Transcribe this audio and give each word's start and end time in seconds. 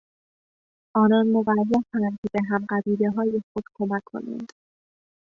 آنان 1.01 1.25
موظفاند 1.33 2.11
که 2.21 2.27
به 2.33 2.39
هم 2.49 2.65
قبیلههای 2.69 3.41
خود 3.53 3.63
کمک 3.77 4.01
کنند. 4.05 4.51